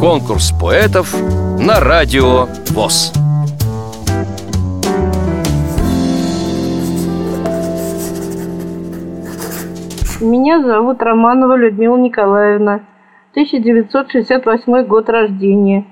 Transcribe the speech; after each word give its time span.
Конкурс 0.00 0.52
поэтов 0.60 1.14
на 1.58 1.80
радио 1.80 2.46
ВОЗ. 2.70 3.12
Меня 10.20 10.62
зовут 10.62 11.02
Романова 11.02 11.56
Людмила 11.56 11.96
Николаевна, 11.96 12.80
1968 13.32 14.86
год 14.86 15.08
рождения. 15.08 15.84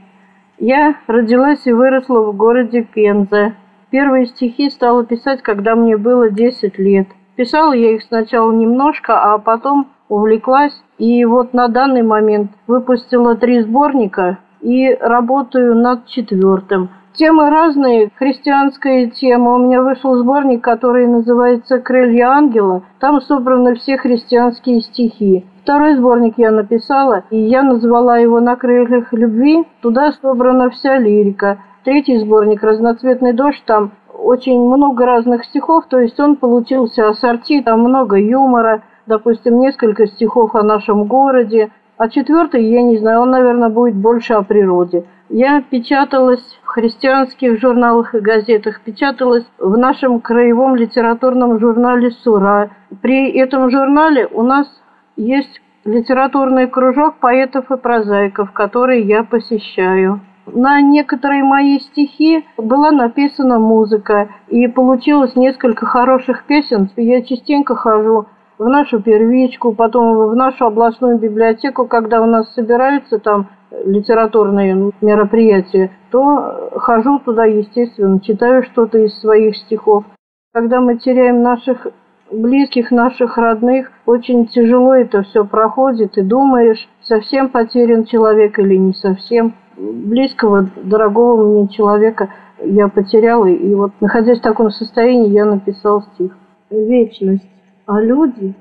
Я 0.59 0.97
родилась 1.07 1.67
и 1.67 1.73
выросла 1.73 2.21
в 2.21 2.37
городе 2.37 2.83
Пенза. 2.83 3.55
Первые 3.91 4.27
стихи 4.27 4.71
стала 4.71 5.05
писать, 5.05 5.43
когда 5.43 5.75
мне 5.75 5.97
было 5.97 6.31
10 6.31 6.79
лет. 6.79 7.09
Писала 7.37 7.73
я 7.73 7.95
их 7.95 8.03
сначала 8.03 8.51
немножко, 8.53 9.35
а 9.35 9.39
потом 9.39 9.89
увлеклась. 10.09 10.75
И 10.99 11.25
вот 11.25 11.55
на 11.55 11.69
данный 11.69 12.03
момент 12.03 12.53
выпустила 12.67 13.37
три 13.37 13.63
сборника 13.63 14.39
и 14.61 14.95
работаю 14.95 15.75
над 15.75 16.07
четвертым. 16.07 16.91
Темы 17.15 17.49
разные. 17.49 18.11
Христианская 18.17 19.07
тема. 19.07 19.55
У 19.55 19.59
меня 19.59 19.83
вышел 19.83 20.17
сборник, 20.17 20.65
который 20.65 21.07
называется 21.07 21.79
«Крылья 21.79 22.31
ангела». 22.31 22.83
Там 22.99 23.21
собраны 23.21 23.77
все 23.77 23.97
христианские 23.97 24.81
стихи. 24.81 25.47
Второй 25.63 25.95
сборник 25.95 26.35
я 26.39 26.51
написала, 26.51 27.23
и 27.31 27.39
я 27.39 27.63
назвала 27.63 28.19
его 28.19 28.41
«На 28.41 28.57
крыльях 28.57 29.13
любви». 29.13 29.65
Туда 29.81 30.13
собрана 30.21 30.71
вся 30.71 30.99
лирика. 30.99 31.59
Третий 31.85 32.19
сборник 32.19 32.65
«Разноцветный 32.65 33.33
дождь». 33.33 33.63
Там 33.65 33.93
очень 34.13 34.59
много 34.59 35.07
разных 35.07 35.45
стихов, 35.45 35.85
то 35.89 36.01
есть 36.01 36.19
он 36.19 36.37
получился 36.37 37.09
ассорти, 37.09 37.63
там 37.63 37.81
много 37.81 38.17
юмора, 38.17 38.83
допустим, 39.07 39.61
несколько 39.61 40.07
стихов 40.07 40.55
о 40.55 40.63
нашем 40.63 41.05
городе. 41.05 41.71
А 41.97 42.09
четвертый, 42.09 42.65
я 42.65 42.83
не 42.83 42.99
знаю, 42.99 43.21
он, 43.21 43.31
наверное, 43.31 43.69
будет 43.69 43.95
больше 43.95 44.35
о 44.35 44.43
природе. 44.43 45.05
Я 45.29 45.63
печаталась 45.63 46.45
в 46.63 46.67
христианских 46.67 47.61
журналах 47.61 48.15
и 48.15 48.21
газетах, 48.21 48.81
печаталась 48.81 49.47
в 49.59 49.77
нашем 49.77 50.21
краевом 50.21 50.77
литературном 50.77 51.59
журнале 51.59 52.11
«Сура». 52.11 52.71
При 53.01 53.31
этом 53.31 53.71
журнале 53.71 54.27
у 54.27 54.43
нас 54.43 54.69
есть 55.17 55.61
литературный 55.85 56.67
кружок 56.67 57.17
поэтов 57.21 57.71
и 57.71 57.77
прозаиков, 57.77 58.53
который 58.53 59.03
я 59.03 59.23
посещаю. 59.23 60.21
На 60.47 60.81
некоторые 60.81 61.43
мои 61.43 61.79
стихи 61.79 62.45
была 62.59 62.91
написана 62.91 63.59
музыка, 63.59 64.29
и 64.49 64.67
получилось 64.67 65.37
несколько 65.37 65.87
хороших 65.87 66.45
песен. 66.45 66.91
Я 66.97 67.23
частенько 67.23 67.75
хожу 67.75 68.27
в 68.59 68.65
нашу 68.65 69.03
первичку, 69.03 69.75
потом 69.75 70.31
в 70.31 70.37
нашу 70.37 70.67
областную 70.67 71.19
библиотеку, 71.19 71.87
когда 71.87 72.23
у 72.23 72.27
нас 72.27 72.53
собираются 72.55 73.19
там 73.19 73.49
литературные 73.85 74.93
мероприятия, 75.01 75.91
то 76.11 76.71
хожу 76.77 77.19
туда, 77.21 77.45
естественно, 77.45 78.21
читаю 78.21 78.63
что-то 78.63 78.99
из 78.99 79.19
своих 79.21 79.57
стихов. 79.57 80.05
Когда 80.53 80.81
мы 80.81 80.99
теряем 80.99 81.43
наших 81.43 81.89
близких, 82.31 82.91
наших 82.91 83.37
родных, 83.37 83.91
очень 84.07 84.47
тяжело 84.47 84.95
это 84.95 85.23
все 85.23 85.45
проходит, 85.45 86.17
и 86.17 86.23
думаешь, 86.23 86.89
совсем 87.03 87.49
потерян 87.49 88.05
человек 88.05 88.59
или 88.59 88.77
не 88.77 88.95
совсем. 88.95 89.55
Близкого, 89.77 90.69
дорогого 90.83 91.45
мне 91.45 91.69
человека 91.69 92.29
я 92.63 92.89
потеряла, 92.89 93.47
и 93.47 93.75
вот 93.75 93.93
находясь 94.01 94.39
в 94.39 94.43
таком 94.43 94.71
состоянии, 94.71 95.31
я 95.31 95.45
написал 95.45 96.03
стих. 96.03 96.37
Вечность. 96.71 97.54
А 97.87 98.01
люди, 98.01 98.55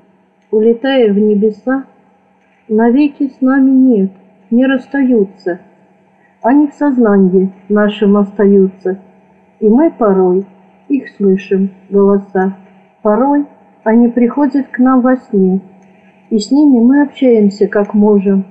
улетая 0.50 1.10
в 1.10 1.18
небеса, 1.18 1.84
навеки 2.68 3.28
с 3.28 3.40
нами 3.40 3.70
нет, 3.70 4.10
не 4.50 4.66
расстаются. 4.66 5.60
Они 6.42 6.66
в 6.66 6.74
сознании 6.74 7.50
нашем 7.70 8.18
остаются, 8.18 8.98
и 9.60 9.68
мы 9.68 9.90
порой 9.90 10.44
их 10.88 11.08
слышим 11.16 11.70
голоса. 11.88 12.58
Порой 13.00 13.46
они 13.82 14.08
приходят 14.08 14.66
к 14.68 14.78
нам 14.78 15.00
во 15.00 15.16
сне, 15.16 15.60
и 16.28 16.38
с 16.38 16.50
ними 16.50 16.80
мы 16.80 17.00
общаемся 17.00 17.66
как 17.66 17.94
можем. 17.94 18.44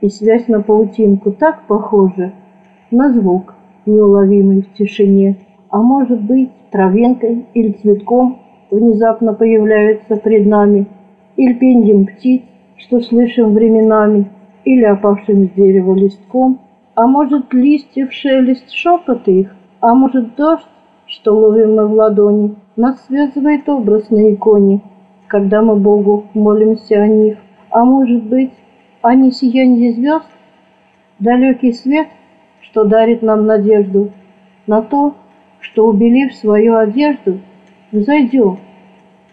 И 0.00 0.08
связь 0.08 0.46
на 0.46 0.62
паутинку 0.62 1.32
так 1.32 1.62
похожа 1.66 2.32
на 2.92 3.12
звук, 3.12 3.54
неуловимый 3.86 4.62
в 4.62 4.72
тишине. 4.74 5.38
А 5.68 5.78
может 5.78 6.22
быть, 6.22 6.52
травинкой 6.70 7.46
или 7.54 7.72
цветком 7.72 8.45
внезапно 8.70 9.34
появляются 9.34 10.16
пред 10.16 10.46
нами, 10.46 10.86
или 11.36 11.52
пеньем 11.52 12.06
птиц, 12.06 12.42
что 12.76 13.00
слышим 13.00 13.54
временами, 13.54 14.30
или 14.64 14.84
опавшим 14.84 15.46
с 15.46 15.50
дерева 15.50 15.94
листком, 15.94 16.60
а 16.94 17.06
может, 17.06 17.52
листьев 17.52 18.12
шелест 18.12 18.70
шепот 18.70 19.28
их, 19.28 19.54
а 19.80 19.94
может, 19.94 20.34
дождь, 20.34 20.66
что 21.06 21.36
ловим 21.36 21.76
мы 21.76 21.86
в 21.86 21.92
ладони, 21.92 22.56
нас 22.74 23.04
связывает 23.06 23.68
образ 23.68 24.10
на 24.10 24.32
иконе, 24.32 24.80
когда 25.28 25.62
мы 25.62 25.76
Богу 25.76 26.26
молимся 26.34 27.02
о 27.02 27.06
них. 27.06 27.38
А 27.70 27.84
может 27.84 28.24
быть, 28.24 28.52
они 29.02 29.30
сияние 29.30 29.92
звезд, 29.92 30.26
далекий 31.18 31.72
свет, 31.72 32.08
что 32.60 32.84
дарит 32.84 33.22
нам 33.22 33.46
надежду 33.46 34.10
на 34.66 34.82
то, 34.82 35.14
что, 35.60 35.86
убелив 35.86 36.34
свою 36.34 36.76
одежду, 36.76 37.40
взойдем, 37.96 38.58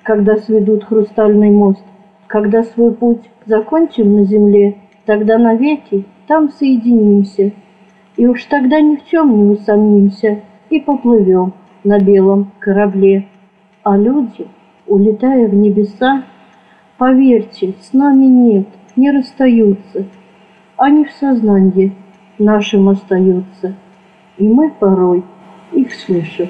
когда 0.03 0.38
сведут 0.38 0.85
хрустальный 0.85 1.51
мост, 1.51 1.84
когда 2.28 2.63
свой 2.63 2.94
путь 2.94 3.22
закончим 3.46 4.16
на 4.16 4.24
земле, 4.25 4.78
тогда 5.06 5.38
навеки 5.38 6.06
там 6.28 6.50
соединимся, 6.50 7.52
и 8.16 8.28
уж 8.28 8.44
тогда 8.46 8.79
ни 8.79 8.96
в 8.96 9.06
чем 9.06 9.35
не 9.35 9.53
усомнимся 9.53 10.41
и 10.69 10.79
поплывем 10.79 11.53
на 11.84 12.00
белом 12.00 12.52
корабле. 12.59 13.28
А 13.84 13.97
люди, 13.97 14.47
улетая 14.88 15.47
в 15.47 15.53
небеса, 15.53 16.23
поверьте, 16.97 17.75
с 17.81 17.94
нами 17.94 18.25
нет, 18.25 18.68
не 18.96 19.12
расстаются. 19.12 20.06
Они 20.78 21.06
в 21.06 21.12
сознании 21.12 21.94
нашим 22.40 22.90
остаются, 22.90 23.75
и 24.38 24.47
мы 24.47 24.72
порой 24.72 25.23
их 25.72 25.94
слышим 25.94 26.50